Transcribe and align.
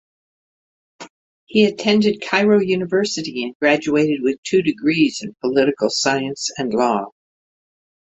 He 1.45 1.65
attended 1.65 2.23
Cairo 2.23 2.59
University 2.59 3.43
and 3.43 3.55
graduated 3.61 4.23
with 4.23 4.41
two 4.41 4.63
degrees 4.63 5.21
in 5.21 5.35
political 5.43 5.91
science 5.91 6.49
and 6.57 6.73
law. 6.73 7.11